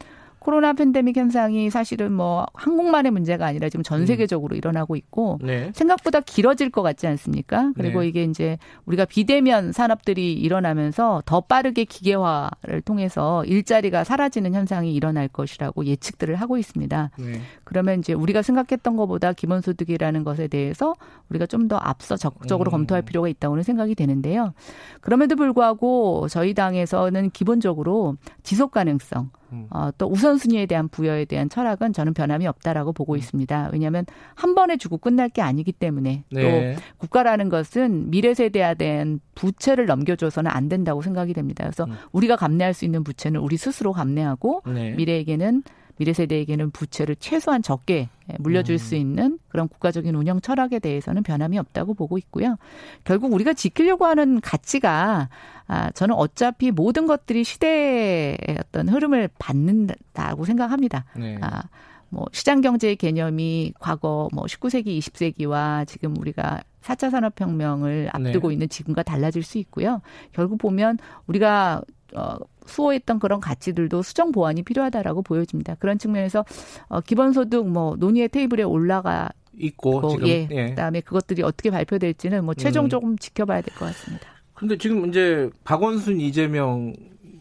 코로나 0.48 0.72
팬데믹 0.72 1.18
현상이 1.18 1.70
사실은 1.70 2.14
뭐 2.14 2.46
한국만의 2.54 3.12
문제가 3.12 3.46
아니라 3.46 3.68
지금 3.68 3.84
전 3.84 4.00
음. 4.00 4.06
세계적으로 4.06 4.56
음. 4.56 4.58
일어나고 4.58 4.96
있고 4.96 5.40
네. 5.44 5.74
생각보다 5.76 6.22
길어질 6.22 6.70
것 6.70 6.84
같지 6.84 7.06
않습니까? 7.06 7.74
그리고 7.76 8.00
네. 8.00 8.08
이게 8.08 8.24
이제 8.24 8.58
우리가 8.86 9.04
비대면 9.04 9.74
산업들이 9.74 10.32
일어나면서 10.32 11.22
더 11.26 11.42
빠르게 11.42 11.84
기계화를 11.84 12.80
통해서 12.86 13.44
일자리가 13.44 14.06
사라지는 14.06 14.54
현상이 14.54 14.94
일어날 14.96 15.28
것이라고 15.28 15.86
예측들을 15.86 16.36
하고 16.36 16.58
있습니다. 16.58 17.12
네. 17.20 17.42
그러면 17.68 18.00
이제 18.00 18.14
우리가 18.14 18.42
생각했던 18.42 18.96
것보다 18.96 19.34
기본소득이라는 19.34 20.24
것에 20.24 20.48
대해서 20.48 20.96
우리가 21.30 21.46
좀 21.46 21.68
더 21.68 21.78
앞서 21.78 22.16
적극적으로 22.16 22.70
음. 22.70 22.72
검토할 22.72 23.02
필요가 23.02 23.28
있다고는 23.28 23.64
생각이 23.64 23.96
되는데요. 23.96 24.54
그럼에도 25.02 25.36
불구하고 25.36 26.28
저희 26.30 26.54
당에서는 26.54 27.30
기본적으로 27.32 28.16
지속 28.44 28.72
가능성 28.72 29.30
음. 29.54 29.68
어, 29.70 29.90
또 29.98 30.08
우선순위에 30.08 30.66
대한 30.66 30.88
부여에 30.88 31.26
대한 31.26 31.50
철학은 31.50 31.94
저는 31.94 32.14
변함이 32.14 32.48
없다라고 32.48 32.94
보고 32.94 33.14
음. 33.14 33.18
있습니다. 33.18 33.70
왜냐하면 33.74 34.06
한 34.36 34.56
번에 34.56 34.78
주고 34.78 34.98
끝날 34.98 35.30
게 35.30 35.42
아니기 35.42 35.72
때문에 35.72 36.24
네. 36.32 36.76
또 36.76 36.82
국가라는 36.98 37.50
것은 37.50 38.10
미래 38.10 38.34
세대에 38.34 38.76
대한 38.76 39.20
부채를 39.36 39.86
넘겨줘서는 39.86 40.50
안 40.52 40.70
된다고 40.70 41.02
생각이 41.02 41.34
됩니다. 41.34 41.64
그래서 41.64 41.86
음. 41.86 41.96
우리가 42.12 42.36
감내할 42.36 42.74
수 42.74 42.86
있는 42.86 43.04
부채는 43.04 43.40
우리 43.40 43.58
스스로 43.58 43.94
감내하고 43.94 44.64
네. 44.66 44.92
미래에게는 44.92 45.64
미래 45.98 46.14
세대에게는 46.14 46.72
부채를 46.72 47.16
최소한 47.18 47.62
적게 47.62 48.10
물려줄 48.40 48.76
음. 48.76 48.78
수 48.78 48.96
있는 48.96 49.40
그런 49.48 49.68
국가적인 49.68 50.14
운영 50.16 50.40
철학에 50.42 50.80
대해서는 50.80 51.24
변함이 51.24 51.58
없다고 51.58 51.94
보고 51.94 52.18
있고요. 52.18 52.58
결국 53.04 53.34
우리가 53.34 53.54
지키려고 53.54 54.06
하는 54.06 54.40
가치가 54.42 55.30
아, 55.68 55.92
저는 55.92 56.16
어차피 56.16 56.72
모든 56.72 57.08
것들이 57.08 57.44
시대의 57.44 58.38
어떤 58.60 58.90
흐름을 58.90 59.30
받는다고 59.38 60.46
생각합니다. 60.46 61.06
네. 61.16 61.38
아, 61.42 61.64
뭐 62.10 62.26
시장 62.32 62.62
경제의 62.62 62.96
개념이 62.96 63.74
과거 63.80 64.30
뭐 64.34 64.46
19세기, 64.46 64.98
20세기와 65.00 65.86
지금 65.88 66.16
우리가 66.18 66.62
4차 66.82 67.12
산업혁명을 67.12 68.10
앞두고 68.14 68.48
네. 68.48 68.54
있는 68.54 68.70
지금과 68.70 69.04
달라질 69.04 69.44
수 69.44 69.58
있고요. 69.58 70.02
결국 70.32 70.58
보면 70.58 71.00
우리가 71.28 71.82
어, 72.16 72.38
수호했던 72.66 73.20
그런 73.20 73.40
가치들도 73.40 74.02
수정 74.02 74.32
보완이 74.32 74.64
필요하다라고 74.64 75.22
보여집니다. 75.24 75.76
그런 75.76 75.98
측면에서 75.98 76.46
어, 76.88 77.02
기본소득 77.02 77.68
뭐 77.70 77.96
논의의 77.98 78.30
테이블에 78.30 78.64
올라가 78.64 79.30
있고 79.60 80.10
지금 80.10 80.28
예, 80.28 80.48
예. 80.52 80.66
그다음에 80.70 81.02
그것들이 81.02 81.42
어떻게 81.44 81.72
발표될지는 81.72 82.46
뭐 82.46 82.54
최종 82.54 82.86
음. 82.86 82.90
조금 82.90 83.18
지켜봐야 83.18 83.62
될 83.62 83.74
것 83.76 83.86
같습니다. 83.86 84.28
근데 84.54 84.78
지금 84.78 85.08
이제 85.08 85.50
박원순 85.64 86.20
이재명 86.20 86.94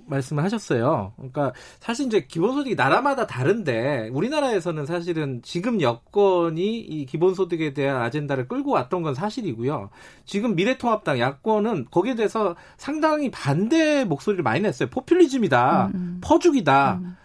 말씀을 0.06 0.44
하셨어요. 0.44 1.12
그러니까 1.16 1.52
사실 1.80 2.06
이제 2.06 2.26
기본소득이 2.26 2.74
나라마다 2.74 3.26
다른데 3.26 4.10
우리나라에서는 4.12 4.86
사실은 4.86 5.40
지금 5.42 5.80
여권이 5.80 6.78
이 6.78 7.06
기본소득에 7.06 7.74
대한 7.74 8.00
아젠다를 8.02 8.48
끌고 8.48 8.70
왔던 8.72 9.02
건 9.02 9.14
사실이고요. 9.14 9.90
지금 10.24 10.54
미래통합당 10.54 11.18
야권은 11.18 11.86
거기에 11.90 12.14
대해서 12.14 12.56
상당히 12.76 13.30
반대 13.30 14.04
목소리를 14.04 14.42
많이 14.42 14.60
냈어요. 14.60 14.88
포퓰리즘이다, 14.90 15.86
음, 15.86 15.92
음. 15.94 16.20
퍼주기다. 16.22 17.00
음. 17.02 17.16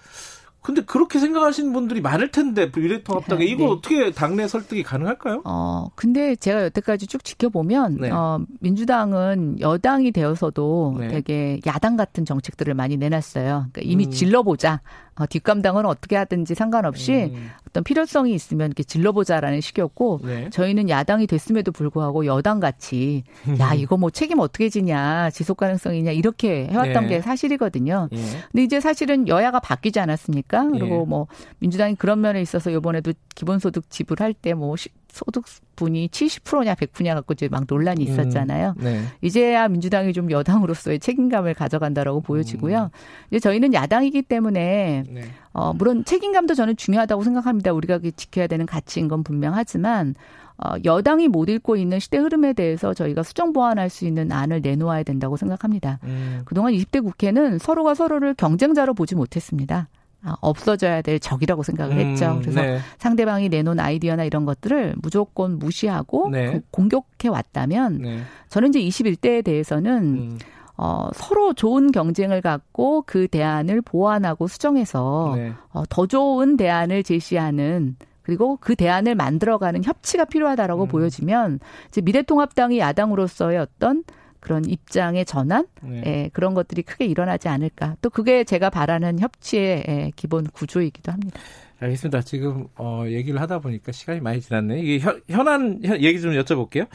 근데 0.62 0.82
그렇게 0.84 1.18
생각하시는 1.18 1.74
분들이 1.74 2.01
많을 2.01 2.30
텐데 2.30 2.72
미래통합당에 2.75 3.46
이거 3.46 3.65
네. 3.65 3.72
어떻게 3.72 4.12
당내 4.12 4.48
설득이 4.48 4.84
가능할까요? 4.84 5.41
어 5.44 5.88
근데 5.96 6.36
제가 6.36 6.65
여태까지 6.65 7.08
쭉 7.08 7.24
지켜보면 7.24 7.98
네. 8.00 8.12
어 8.12 8.39
민주당은 8.60 9.60
여당이 9.60 10.12
되어서도 10.12 10.98
네. 11.00 11.08
되게 11.08 11.60
야당 11.65 11.98
같은 11.98 12.25
정책들을 12.25 12.74
많이 12.75 12.98
내놨어요. 12.98 13.70
그러니까 13.72 13.82
이미 13.84 14.06
음. 14.06 14.12
질러보자. 14.12 14.82
어, 15.15 15.25
뒷감당은 15.27 15.86
어떻게 15.86 16.15
하든지 16.15 16.56
상관없이 16.56 17.32
음. 17.34 17.51
어떤 17.70 17.84
필요성이 17.84 18.34
있으면 18.34 18.68
이렇게 18.68 18.84
질러보자라는 18.84 19.62
식이었고 19.62 20.22
네. 20.24 20.50
저희는 20.50 20.89
야당이 20.89 21.27
됐음에도 21.27 21.72
불구하고 21.72 22.25
여당 22.25 22.60
같이 22.60 23.24
야 23.60 23.74
이거 23.75 23.98
뭐 23.98 24.10
책임 24.10 24.39
어떻게 24.39 24.70
지냐 24.70 25.30
지속 25.32 25.58
가능성이냐 25.58 26.12
이렇게 26.12 26.68
해왔던 26.68 27.03
네. 27.03 27.10
게 27.10 27.22
사실이거든요. 27.22 28.10
예. 28.12 28.18
근데 28.51 28.63
이제 28.63 28.80
사실은 28.80 29.27
여야가 29.27 29.60
바뀌지 29.60 30.00
않았습니까? 30.00 30.50
그리고 30.72 31.01
예. 31.01 31.05
뭐 31.08 31.27
민주당이 31.60 31.96
그런 31.96 32.22
면에 32.22 32.41
있어서 32.41 32.70
이번에도 32.70 33.13
기본소득 33.36 33.89
지불할 33.89 34.34
때 34.34 34.53
뭐 34.53 34.75
소득분이 35.12 36.08
70%냐 36.10 36.75
100%냐 36.75 37.15
갖고 37.15 37.34
이제 37.34 37.48
막 37.50 37.65
논란이 37.67 38.05
음, 38.05 38.12
있었잖아요. 38.12 38.75
음, 38.77 38.84
네. 38.84 39.01
이제야 39.22 39.67
민주당이 39.67 40.13
좀 40.13 40.31
여당으로서의 40.31 41.00
책임감을 41.00 41.53
가져간다라고 41.53 42.22
보여지고요. 42.22 42.84
음. 42.84 42.89
이제 43.29 43.39
저희는 43.39 43.74
야당이기 43.74 44.24
때문에 44.24 45.03
네. 45.10 45.24
어 45.53 45.74
물론 45.74 46.05
책임감도 46.05 46.53
저는 46.53 46.77
중요하다고 46.77 47.24
생각합니다. 47.24 47.74
우리가 47.74 48.00
지켜야 48.15 48.48
되는 48.48 48.65
가치인 48.65 49.08
건 49.08 49.24
분명하지만 49.24 50.15
어, 50.58 50.75
여당이 50.86 51.27
못 51.27 51.50
읽고 51.50 51.75
있는 51.75 52.00
시대 52.00 52.17
흐름에 52.20 52.53
대해서 52.53 52.93
저희가 52.93 53.24
수정 53.24 53.51
보완할 53.51 53.89
수 53.89 54.05
있는 54.05 54.31
안을 54.31 54.62
내놓아야 54.62 55.01
된다고 55.03 55.36
생각합니다. 55.36 56.00
음. 56.03 56.43
그동안 56.46 56.74
20대 56.74 57.03
국회는 57.03 57.58
서로가 57.58 57.96
서로를 57.96 58.36
경쟁자로 58.36 58.93
보지 58.93 59.15
못했습니다. 59.15 59.89
아, 60.24 60.36
없어져야 60.42 61.01
될 61.01 61.20
적이라고 61.20 61.63
생각을 61.63 61.98
했죠. 61.98 62.32
음, 62.32 62.42
그래서 62.42 62.62
네. 62.62 62.80
상대방이 63.00 63.50
내놓은 63.50 63.80
아이디어나 63.80 64.24
이런 64.24 64.46
것들을 64.46 64.96
무조건 65.01 65.58
무시하고 65.58 66.30
네. 66.30 66.62
공격해 66.70 67.28
왔다면 67.28 68.01
네. 68.01 68.20
저는 68.50 68.70
이제 68.70 68.80
21대에 68.82 69.44
대해서는 69.44 70.04
음. 70.04 70.40
어, 70.78 71.10
서로 71.13 71.54
좋은 71.54 71.92
경쟁을 71.92 72.42
갖고 72.42 73.04
그 73.06 73.28
대안을 73.28 73.82
보완하고 73.82 74.48
수정해서 74.48 75.34
네. 75.36 75.54
어, 75.74 75.84
더 75.90 76.06
좋은 76.06 76.58
대안을 76.58 77.04
제시하는 77.04 77.96
그리고 78.22 78.58
그 78.62 78.75
대안을 78.75 79.16
만들어가는 79.16 79.84
협치가 79.84 80.25
필요하다라고 80.25 80.84
음. 80.84 80.88
보여지면 80.88 81.60
이제 81.88 82.01
미래통합당이 82.01 82.78
야당으로서의 82.80 83.58
어떤 83.58 84.04
그런 84.42 84.66
입장의 84.66 85.24
전환, 85.26 85.68
네. 85.82 86.04
예, 86.06 86.30
그런 86.34 86.54
것들이 86.54 86.82
크게 86.82 87.06
일어나지 87.06 87.48
않을까. 87.48 87.96
또 88.02 88.10
그게 88.10 88.44
제가 88.44 88.70
바라는 88.70 89.20
협치의 89.20 89.86
예, 89.88 90.12
기본 90.18 90.46
구조이기도 90.48 91.12
합니다. 91.12 91.40
알겠습니다. 91.80 92.22
지금 92.22 92.68
어, 92.76 93.06
얘기를 93.08 93.40
하다 93.40 93.60
보니까 93.60 93.92
시간이 93.92 94.20
많이 94.20 94.42
지났네요. 94.42 94.84
이게 94.84 95.00
현, 95.00 95.22
현안 95.30 95.80
얘기 95.84 96.20
좀 96.20 96.32
여쭤볼게요. 96.34 96.88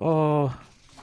어, 0.00 0.50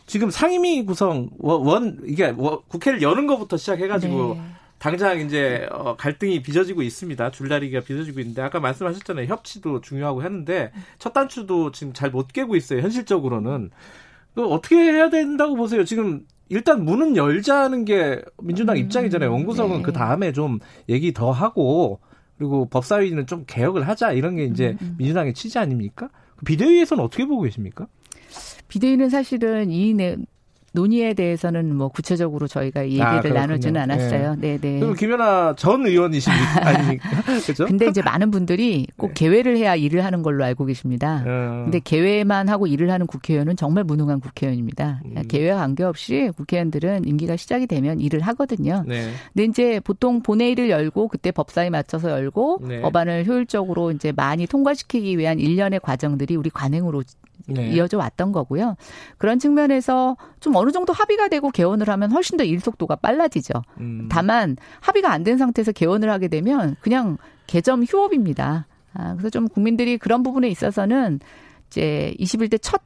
지금 0.05 0.29
상임위 0.29 0.85
구성 0.85 1.29
원, 1.39 1.65
원 1.65 1.99
이게 2.05 2.31
국회를 2.33 3.01
여는 3.01 3.25
것부터 3.27 3.57
시작해가지고 3.57 4.35
네. 4.35 4.41
당장 4.79 5.19
이제 5.19 5.67
어, 5.71 5.95
갈등이 5.97 6.41
빚어지고 6.41 6.81
있습니다. 6.81 7.31
줄다리기가 7.31 7.81
빚어지고 7.81 8.19
있는데 8.21 8.41
아까 8.41 8.59
말씀하셨잖아요. 8.59 9.27
협치도 9.27 9.81
중요하고 9.81 10.23
했는데 10.23 10.71
첫 10.97 11.13
단추도 11.13 11.71
지금 11.71 11.93
잘 11.93 12.11
못 12.11 12.27
깨고 12.33 12.55
있어요. 12.55 12.81
현실적으로는. 12.81 13.71
그 14.39 14.45
어떻게 14.45 14.77
해야 14.77 15.09
된다고 15.09 15.55
보세요? 15.55 15.83
지금 15.83 16.25
일단 16.47 16.85
문은 16.85 17.17
열자는 17.17 17.83
게 17.83 18.21
민주당 18.41 18.77
음, 18.77 18.81
입장이잖아요. 18.81 19.29
원구성은 19.33 19.77
네. 19.77 19.83
그 19.83 19.91
다음에 19.91 20.31
좀 20.31 20.59
얘기 20.87 21.11
더 21.11 21.31
하고 21.31 21.99
그리고 22.37 22.65
법사위는 22.69 23.27
좀 23.27 23.43
개혁을 23.45 23.85
하자 23.85 24.13
이런 24.13 24.37
게 24.37 24.45
이제 24.45 24.77
음, 24.81 24.87
음. 24.87 24.95
민주당의 24.97 25.33
취지 25.33 25.59
아닙니까? 25.59 26.09
비대위에서는 26.45 27.03
어떻게 27.03 27.25
보고 27.25 27.41
계십니까? 27.41 27.87
비대위는 28.69 29.09
사실은 29.09 29.71
이 29.71 29.93
논의에 30.73 31.13
대해서는 31.13 31.75
뭐 31.75 31.89
구체적으로 31.89 32.47
저희가 32.47 32.85
얘기를 32.85 33.05
아, 33.05 33.21
나누지는 33.21 33.81
않았어요. 33.81 34.35
네, 34.39 34.57
네. 34.57 34.79
그럼 34.79 34.95
김연아 34.95 35.55
전 35.55 35.85
의원이십니까? 35.85 36.65
아닙니까? 36.67 37.09
그죠? 37.45 37.65
근데 37.65 37.87
이제 37.87 38.01
많은 38.01 38.31
분들이 38.31 38.87
꼭 38.97 39.07
네. 39.07 39.13
개회를 39.15 39.57
해야 39.57 39.75
일을 39.75 40.05
하는 40.05 40.21
걸로 40.21 40.43
알고 40.43 40.65
계십니다. 40.65 41.23
어. 41.25 41.61
근데 41.63 41.79
개회만 41.79 42.49
하고 42.49 42.67
일을 42.67 42.91
하는 42.91 43.07
국회의원은 43.07 43.55
정말 43.55 43.83
무능한 43.83 44.19
국회의원입니다. 44.19 45.01
음. 45.05 45.23
개회와 45.27 45.57
관계없이 45.57 46.31
국회의원들은 46.35 47.05
임기가 47.05 47.35
시작이 47.35 47.67
되면 47.67 47.99
일을 47.99 48.21
하거든요. 48.21 48.83
네. 48.87 49.09
근데 49.33 49.45
이제 49.45 49.79
보통 49.79 50.21
본회의를 50.21 50.69
열고 50.69 51.07
그때 51.07 51.31
법사에 51.31 51.69
맞춰서 51.69 52.11
열고 52.11 52.59
네. 52.67 52.81
법안을 52.81 53.25
효율적으로 53.25 53.91
이제 53.91 54.11
많이 54.11 54.45
통과시키기 54.45 55.17
위한 55.17 55.39
일련의 55.39 55.79
과정들이 55.81 56.35
우리 56.35 56.49
관행으로 56.49 57.03
네. 57.53 57.69
이어져 57.69 57.97
왔던 57.97 58.31
거고요. 58.31 58.75
그런 59.17 59.39
측면에서 59.39 60.17
좀 60.39 60.55
어느 60.55 60.71
정도 60.71 60.93
합의가 60.93 61.27
되고 61.29 61.49
개원을 61.49 61.89
하면 61.89 62.11
훨씬 62.11 62.37
더 62.37 62.43
일 62.43 62.59
속도가 62.59 62.95
빨라지죠. 62.97 63.53
음. 63.79 64.07
다만 64.09 64.57
합의가 64.81 65.11
안 65.11 65.23
된 65.23 65.37
상태에서 65.37 65.71
개원을 65.71 66.09
하게 66.09 66.27
되면 66.27 66.75
그냥 66.81 67.17
개점 67.47 67.83
휴업입니다. 67.83 68.67
아, 68.93 69.13
그래서 69.13 69.29
좀 69.29 69.47
국민들이 69.47 69.97
그런 69.97 70.23
부분에 70.23 70.47
있어서는 70.49 71.19
이제 71.67 72.13
21대 72.19 72.57
첫 72.61 72.81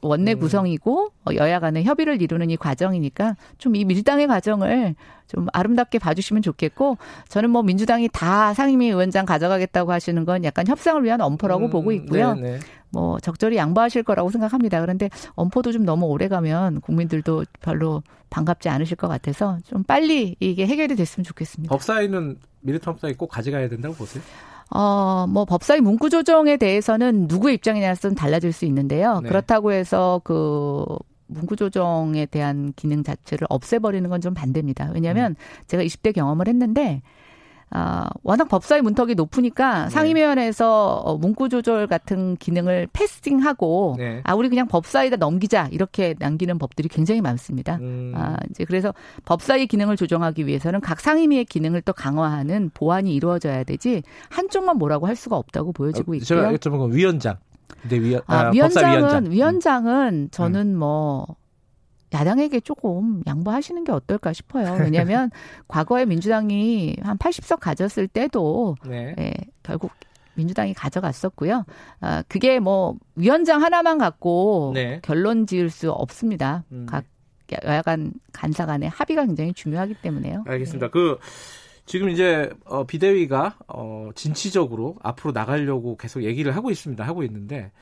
원내 0.00 0.34
음. 0.34 0.38
구성이고 0.40 1.12
어, 1.24 1.30
여야 1.34 1.58
간의 1.60 1.84
협의를 1.84 2.20
이루는 2.20 2.50
이 2.50 2.56
과정이니까 2.56 3.36
좀 3.56 3.78
이 3.78 3.84
밀당의 3.84 4.26
과정을 4.26 4.96
좀 5.28 5.46
아름답게 5.52 5.98
봐주시면 5.98 6.42
좋겠고 6.42 6.98
저는 7.28 7.50
뭐 7.50 7.62
민주당이 7.62 8.08
다 8.12 8.54
상임위 8.54 8.86
위원장 8.88 9.24
가져가겠다고 9.24 9.92
하시는 9.92 10.24
건 10.24 10.42
약간 10.44 10.66
협상을 10.66 11.02
위한 11.04 11.20
엄포라고 11.20 11.66
음, 11.66 11.70
보고 11.70 11.92
있고요. 11.92 12.34
네네. 12.34 12.50
네. 12.50 12.58
뭐 12.90 13.20
적절히 13.20 13.56
양보하실 13.56 14.02
거라고 14.02 14.30
생각합니다. 14.30 14.80
그런데 14.80 15.10
엄포도 15.34 15.72
좀 15.72 15.84
너무 15.84 16.06
오래 16.06 16.26
가면 16.28 16.80
국민들도 16.80 17.44
별로 17.60 18.02
반갑지 18.30 18.68
않으실 18.68 18.96
것 18.96 19.08
같아서 19.08 19.58
좀 19.64 19.84
빨리 19.84 20.34
이게 20.40 20.66
해결이 20.66 20.96
됐으면 20.96 21.24
좋겠습니다. 21.24 21.70
법사위는 21.72 22.38
미래통합당이 22.60 23.14
꼭 23.14 23.28
가져가야 23.28 23.68
된다고 23.68 23.94
보세요? 23.94 24.22
어, 24.70 25.26
뭐 25.28 25.44
법사위 25.44 25.80
문구 25.80 26.10
조정에 26.10 26.56
대해서는 26.56 27.26
누구의 27.28 27.54
입장이냐는 27.56 27.96
달라질 28.16 28.52
수 28.52 28.64
있는데요. 28.66 29.20
네. 29.22 29.28
그렇다고 29.28 29.72
해서 29.72 30.20
그 30.24 30.84
문구 31.26 31.56
조정에 31.56 32.26
대한 32.26 32.72
기능 32.76 33.02
자체를 33.02 33.46
없애버리는 33.50 34.08
건 34.10 34.20
좀 34.20 34.34
반대입니다. 34.34 34.90
왜냐하면 34.94 35.32
음. 35.32 35.36
제가 35.66 35.82
20대 35.82 36.14
경험을 36.14 36.48
했는데 36.48 37.02
아, 37.70 38.08
워낙 38.22 38.48
법사위 38.48 38.80
문턱이 38.82 39.14
높으니까 39.14 39.84
네. 39.84 39.90
상임위원회에서 39.90 40.96
어, 40.96 41.18
문구 41.18 41.48
조절 41.48 41.86
같은 41.86 42.36
기능을 42.36 42.88
패스팅하고 42.92 43.96
네. 43.98 44.20
아 44.24 44.34
우리 44.34 44.48
그냥 44.48 44.66
법사위에다 44.68 45.16
넘기자 45.16 45.68
이렇게 45.70 46.14
남기는 46.18 46.58
법들이 46.58 46.88
굉장히 46.88 47.20
많습니다. 47.20 47.76
음. 47.80 48.12
아 48.16 48.36
이제 48.50 48.64
그래서 48.64 48.94
법사위 49.26 49.66
기능을 49.66 49.96
조정하기 49.96 50.46
위해서는 50.46 50.80
각 50.80 51.00
상임위의 51.00 51.44
기능을 51.44 51.82
또 51.82 51.92
강화하는 51.92 52.70
보완이 52.72 53.14
이루어져야 53.14 53.64
되지 53.64 54.02
한쪽만 54.30 54.78
뭐라고 54.78 55.06
할 55.06 55.16
수가 55.16 55.36
없다고 55.36 55.72
보여지고 55.72 56.12
어, 56.12 56.14
있고요. 56.16 56.24
제가 56.24 56.52
여쭤본 56.52 56.92
위원장. 56.92 57.36
근데 57.82 58.00
위, 58.00 58.16
아, 58.16 58.20
아, 58.26 58.50
위원장은 58.50 58.98
위원장. 58.98 59.30
위원장은 59.30 60.28
저는 60.30 60.74
음. 60.74 60.78
뭐 60.78 61.26
야당에게 62.12 62.60
조금 62.60 63.22
양보하시는 63.26 63.84
게 63.84 63.92
어떨까 63.92 64.32
싶어요. 64.32 64.76
왜냐하면 64.80 65.30
과거에 65.68 66.06
민주당이 66.06 66.96
한 67.02 67.18
80석 67.18 67.60
가졌을 67.60 68.08
때도 68.08 68.76
네. 68.86 69.14
예, 69.18 69.34
결국 69.62 69.92
민주당이 70.34 70.72
가져갔었고요. 70.74 71.64
아, 72.00 72.22
그게 72.28 72.60
뭐 72.60 72.96
위원장 73.16 73.62
하나만 73.62 73.98
갖고 73.98 74.70
네. 74.74 75.00
결론 75.02 75.46
지을 75.46 75.68
수 75.68 75.90
없습니다. 75.90 76.64
음. 76.72 76.86
각 76.88 77.04
여야간 77.64 78.12
간사 78.32 78.66
간의 78.66 78.88
합의가 78.90 79.24
굉장히 79.26 79.52
중요하기 79.52 79.94
때문에요. 80.02 80.44
알겠습니다. 80.46 80.86
네. 80.86 80.90
그 80.90 81.18
지금 81.86 82.10
이제 82.10 82.50
어, 82.66 82.84
비대위가 82.84 83.56
어, 83.66 84.10
진취적으로 84.14 84.96
앞으로 85.02 85.32
나가려고 85.32 85.96
계속 85.96 86.22
얘기를 86.22 86.54
하고 86.54 86.70
있습니다. 86.70 87.02
하고 87.02 87.22
있는데 87.24 87.72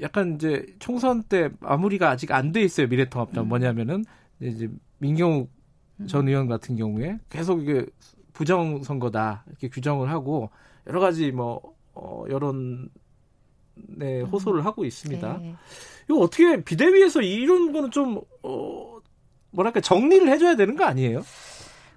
약간 0.00 0.34
이제 0.34 0.66
총선 0.78 1.22
때 1.22 1.50
마무리가 1.60 2.10
아직 2.10 2.32
안 2.32 2.52
돼 2.52 2.62
있어요. 2.62 2.88
미래통합당 2.88 3.44
음. 3.44 3.48
뭐냐면은 3.48 4.04
이제 4.40 4.68
민경욱 4.98 5.50
음. 6.00 6.06
전 6.06 6.28
의원 6.28 6.48
같은 6.48 6.76
경우에 6.76 7.18
계속 7.30 7.62
이게 7.62 7.86
부정 8.32 8.82
선거다 8.82 9.44
이렇게 9.48 9.68
규정을 9.68 10.10
하고 10.10 10.50
여러 10.86 11.00
가지 11.00 11.30
뭐 11.32 11.60
어, 11.94 12.24
여론 12.30 12.88
네, 13.74 14.20
호소를 14.22 14.60
음. 14.60 14.66
하고 14.66 14.84
있습니다. 14.84 15.38
네. 15.38 15.54
이거 16.08 16.18
어떻게 16.18 16.62
비대위에서 16.62 17.22
이런 17.22 17.72
거는 17.72 17.90
좀 17.90 18.20
어, 18.42 18.98
뭐랄까 19.50 19.80
정리를 19.80 20.28
해줘야 20.28 20.56
되는 20.56 20.76
거 20.76 20.84
아니에요? 20.84 21.22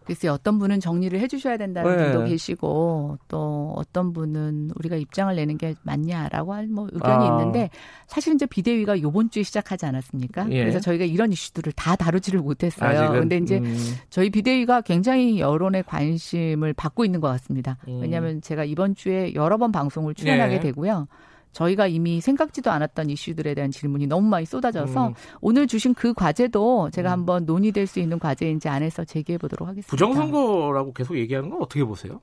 글쎄 0.05 0.27
어떤 0.27 0.59
분은 0.59 0.79
정리를 0.79 1.19
해주셔야 1.19 1.57
된다는 1.57 1.97
네. 1.97 2.11
분도 2.11 2.25
계시고 2.25 3.17
또 3.27 3.73
어떤 3.75 4.13
분은 4.13 4.71
우리가 4.75 4.95
입장을 4.95 5.35
내는 5.35 5.57
게 5.57 5.75
맞냐라고 5.83 6.53
할뭐 6.53 6.89
의견이 6.91 7.27
아. 7.27 7.31
있는데 7.31 7.69
사실 8.07 8.35
이제 8.35 8.45
비대위가 8.45 9.01
요번 9.01 9.29
주에 9.29 9.43
시작하지 9.43 9.85
않았습니까? 9.85 10.47
예. 10.51 10.59
그래서 10.59 10.79
저희가 10.79 11.05
이런 11.05 11.31
이슈들을 11.31 11.73
다 11.73 11.95
다루지를 11.95 12.39
못했어요. 12.39 12.89
아직은, 12.89 13.19
근데 13.21 13.37
이제 13.37 13.57
음. 13.57 13.75
저희 14.09 14.29
비대위가 14.29 14.81
굉장히 14.81 15.39
여론의 15.39 15.83
관심을 15.83 16.73
받고 16.73 17.03
있는 17.03 17.19
것 17.19 17.27
같습니다. 17.29 17.77
음. 17.87 17.99
왜냐하면 18.01 18.41
제가 18.41 18.63
이번 18.63 18.95
주에 18.95 19.33
여러 19.33 19.57
번 19.57 19.71
방송을 19.71 20.13
출연하게 20.13 20.55
예. 20.55 20.59
되고요. 20.59 21.07
저희가 21.55 21.87
이미 21.87 22.19
생각지도 22.19 22.69
않았던 22.69 23.09
이슈들에 23.09 23.53
대한 23.53 23.71
질문이 23.71 24.07
너무 24.07 24.27
많이 24.27 24.45
쏟아져서 24.45 25.07
음. 25.07 25.13
오늘 25.39 25.67
주신 25.67 25.93
그 25.93 26.13
과제도 26.13 26.89
제가 26.91 27.09
음. 27.09 27.11
한번 27.11 27.45
논의될 27.45 27.87
수 27.87 27.99
있는 28.01 28.19
과제인지 28.19 28.67
안에서 28.67 29.05
제기해 29.05 29.37
보도록 29.37 29.67
하겠습니다. 29.69 29.89
부정선거라고 29.89 30.93
계속 30.93 31.17
얘기하는 31.17 31.49
건 31.49 31.61
어떻게 31.61 31.85
보세요? 31.85 32.19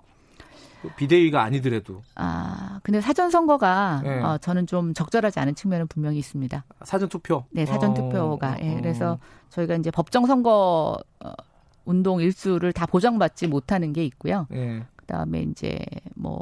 그 0.82 0.90
비대위가 0.96 1.42
아니더라도. 1.42 2.02
아, 2.14 2.80
근데 2.82 3.00
사전 3.00 3.30
선거가 3.30 4.02
네. 4.04 4.20
어, 4.20 4.36
저는 4.36 4.66
좀 4.66 4.92
적절하지 4.92 5.40
않은 5.40 5.54
측면은 5.54 5.86
분명히 5.86 6.18
있습니다. 6.18 6.64
사전 6.82 7.08
투표. 7.08 7.44
네, 7.50 7.64
사전 7.64 7.92
어. 7.92 7.94
투표가. 7.94 8.58
예. 8.60 8.74
그래서 8.74 9.18
저희가 9.48 9.76
이제 9.76 9.90
법정 9.90 10.26
선거 10.26 10.98
어, 11.24 11.32
운동 11.86 12.20
일수를 12.20 12.74
다 12.74 12.84
보장받지 12.84 13.46
못하는 13.46 13.94
게 13.94 14.04
있고요. 14.04 14.46
네. 14.50 14.84
그다음에 14.96 15.40
이제 15.42 15.78
뭐 16.14 16.38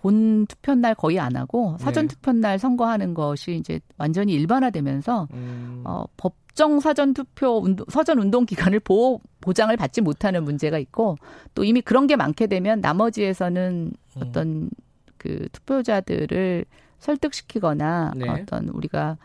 본 0.00 0.46
투표 0.46 0.74
날 0.74 0.94
거의 0.94 1.18
안 1.18 1.36
하고 1.36 1.76
사전 1.78 2.06
네. 2.06 2.14
투표 2.14 2.32
날 2.32 2.58
선거하는 2.58 3.14
것이 3.14 3.56
이제 3.56 3.80
완전히 3.96 4.32
일반화되면서 4.34 5.28
음. 5.32 5.82
어, 5.84 6.04
법정 6.16 6.78
사전 6.78 7.14
투표 7.14 7.58
운동, 7.58 7.84
서전 7.90 8.18
운동 8.18 8.46
기간을 8.46 8.80
보호 8.80 9.20
보장을 9.40 9.76
받지 9.76 10.00
못하는 10.00 10.44
문제가 10.44 10.78
있고 10.78 11.16
또 11.54 11.64
이미 11.64 11.80
그런 11.80 12.06
게 12.06 12.16
많게 12.16 12.46
되면 12.46 12.80
나머지에서는 12.80 13.92
음. 14.16 14.22
어떤 14.22 14.70
그 15.16 15.48
투표자들을 15.52 16.64
설득시키거나 17.00 18.12
네. 18.16 18.28
어떤 18.28 18.68
우리가 18.68 19.16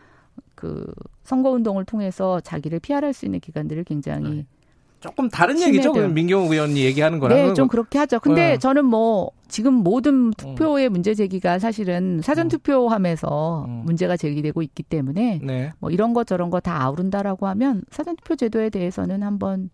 그 0.54 0.92
선거 1.22 1.50
운동을 1.50 1.84
통해서 1.84 2.40
자기를 2.40 2.80
피할할 2.80 3.12
수 3.12 3.24
있는 3.26 3.40
기관들을 3.40 3.84
굉장히 3.84 4.28
네. 4.28 4.46
조금 5.08 5.28
다른 5.28 5.60
얘기죠. 5.60 5.92
민경욱 6.08 6.50
의원이 6.52 6.82
얘기하는 6.84 7.18
거랑. 7.18 7.36
네, 7.36 7.54
좀 7.54 7.68
그렇게 7.68 7.98
하죠. 7.98 8.18
근데 8.20 8.52
네. 8.52 8.58
저는 8.58 8.86
뭐 8.86 9.30
지금 9.48 9.74
모든 9.74 10.30
투표의 10.30 10.88
음. 10.88 10.92
문제 10.92 11.14
제기가 11.14 11.58
사실은 11.58 12.20
사전 12.22 12.46
음. 12.46 12.48
투표함에서 12.48 13.66
음. 13.68 13.82
문제가 13.84 14.16
제기되고 14.16 14.62
있기 14.62 14.82
때문에 14.82 15.40
네. 15.42 15.72
뭐 15.78 15.90
이런 15.90 16.14
것 16.14 16.26
저런 16.26 16.48
거 16.50 16.60
다 16.60 16.82
아우른다라고 16.82 17.46
하면 17.48 17.82
사전 17.90 18.16
투표 18.16 18.36
제도에 18.36 18.70
대해서는 18.70 19.22
한번 19.22 19.68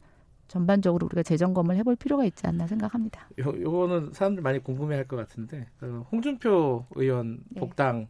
전반적으로 0.48 1.06
우리가 1.06 1.22
재점검을 1.22 1.76
해볼 1.76 1.94
필요가 1.94 2.24
있지 2.24 2.44
않나 2.48 2.66
생각합니다. 2.66 3.28
요, 3.38 3.54
요거는 3.60 4.10
사람들 4.12 4.42
많이 4.42 4.58
궁금해할 4.58 5.06
것 5.06 5.14
같은데 5.16 5.68
그 5.78 6.02
홍준표 6.10 6.86
의원 6.96 7.38
네. 7.50 7.60
복당 7.60 8.08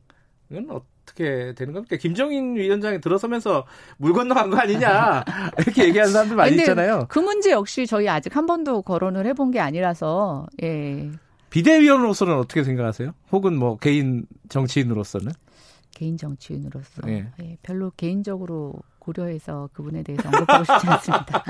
은 0.52 0.66
어, 0.70 0.82
어떻게 1.10 1.54
되는 1.54 1.72
겁니까? 1.72 1.96
김정인 1.96 2.56
위원장이 2.56 3.00
들어서면서 3.00 3.66
물 3.98 4.12
건너간 4.12 4.50
거 4.50 4.58
아니냐 4.58 5.24
이렇게 5.58 5.84
얘기하는 5.84 6.12
사람들 6.12 6.36
많이 6.36 6.56
있잖아요. 6.56 7.06
그 7.08 7.18
문제 7.18 7.50
역시 7.50 7.86
저희 7.86 8.08
아직 8.08 8.36
한 8.36 8.46
번도 8.46 8.82
거론을 8.82 9.26
해본 9.26 9.50
게 9.50 9.60
아니라서 9.60 10.46
예. 10.62 11.10
비대위원으로서는 11.50 12.34
어떻게 12.36 12.62
생각하세요? 12.62 13.12
혹은 13.32 13.56
뭐 13.56 13.76
개인 13.76 14.24
정치인으로서는? 14.48 15.32
개인 15.94 16.16
정치인으로서 16.16 17.02
예. 17.08 17.26
예, 17.42 17.56
별로 17.62 17.92
개인적으로 17.96 18.74
고려해서 18.98 19.68
그분에 19.72 20.02
대해서 20.02 20.28
언급하고 20.28 20.64
싶지 20.64 20.86
않습니다. 20.86 21.44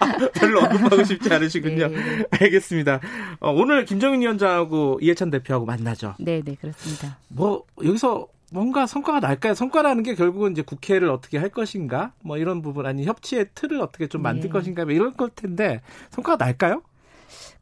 별로 0.34 0.60
언급하고 0.60 1.04
싶지 1.04 1.32
않으시군요. 1.32 1.88
네. 1.88 2.24
알겠습니다. 2.30 3.00
어, 3.40 3.50
오늘 3.52 3.84
김정인 3.84 4.22
위원장하고 4.22 4.98
이해찬 5.02 5.30
대표하고 5.30 5.66
만나죠. 5.66 6.14
네, 6.18 6.40
네, 6.42 6.54
그렇습니다. 6.54 7.18
뭐 7.28 7.64
여기서 7.84 8.28
뭔가 8.50 8.86
성과가 8.86 9.20
날까요? 9.20 9.54
성과라는 9.54 10.02
게 10.02 10.14
결국은 10.14 10.52
이제 10.52 10.62
국회를 10.62 11.10
어떻게 11.10 11.36
할 11.36 11.50
것인가, 11.50 12.12
뭐 12.22 12.38
이런 12.38 12.62
부분 12.62 12.86
아니 12.86 13.04
협치의 13.04 13.48
틀을 13.54 13.80
어떻게 13.80 14.06
좀 14.06 14.22
만들 14.22 14.44
네. 14.44 14.48
것인가, 14.48 14.84
뭐 14.84 14.94
이런 14.94 15.14
걸 15.16 15.30
텐데 15.34 15.82
성과가 16.10 16.42
날까요? 16.42 16.82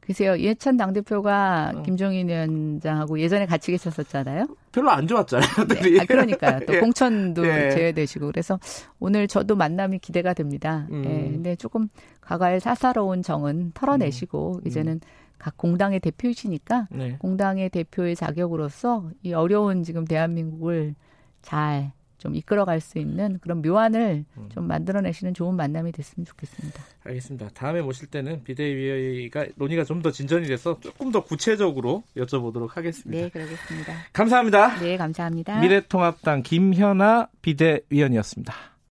글쎄요, 0.00 0.36
이해찬 0.36 0.76
당대표가 0.76 1.72
어. 1.74 1.82
김종인 1.82 2.28
위원장하고 2.28 3.18
예전에 3.18 3.46
같이 3.46 3.72
계셨었잖아요. 3.72 4.46
별로 4.72 4.90
안 4.90 5.06
좋았잖아요. 5.06 5.66
네. 5.68 6.00
아, 6.00 6.04
그러니까요. 6.04 6.60
또 6.66 6.74
예. 6.76 6.80
공천도 6.80 7.46
예. 7.46 7.70
제외되시고 7.70 8.26
그래서 8.26 8.60
오늘 9.00 9.26
저도 9.26 9.56
만남이 9.56 9.98
기대가 9.98 10.32
됩니다. 10.32 10.86
음. 10.90 11.04
예. 11.04 11.08
근데 11.32 11.56
조금 11.56 11.88
과거의 12.20 12.60
사사로운 12.60 13.22
정은 13.22 13.72
털어내시고 13.74 14.60
음. 14.62 14.66
이제는 14.66 14.92
음. 14.94 15.00
각 15.38 15.56
공당의 15.56 16.00
대표이시니까 16.00 16.88
네. 16.90 17.16
공당의 17.18 17.70
대표의 17.70 18.16
자격으로서 18.16 19.10
이 19.22 19.32
어려운 19.32 19.82
지금 19.82 20.04
대한민국을 20.04 20.94
잘 21.42 21.92
좀 22.18 22.34
이끌어갈 22.34 22.80
수 22.80 22.98
있는 22.98 23.38
그런 23.40 23.60
묘안을 23.62 24.24
음. 24.36 24.48
좀 24.50 24.66
만들어내시는 24.66 25.34
좋은 25.34 25.54
만남이 25.56 25.92
됐으면 25.92 26.24
좋겠습니다. 26.26 26.82
알겠습니다. 27.04 27.48
다음에 27.54 27.82
모실 27.82 28.08
때는 28.08 28.44
비대위가 28.44 29.46
논의가 29.56 29.84
좀 29.84 29.96
더 30.02 30.10
진전이 30.10 30.46
돼서 30.46 30.78
조금 30.80 31.10
더 31.10 31.24
구체적으로 31.24 32.04
여쭤보도록 32.16 32.74
하겠습니다. 32.74 33.22
네, 33.22 33.28
그러겠습니다. 33.30 33.94
감사합니다. 34.12 34.78
네, 34.80 34.96
감사합니다. 34.98 35.60
미래통합당 35.60 36.42
김현아 36.42 37.28
비대위원이었습니다. 37.40 38.75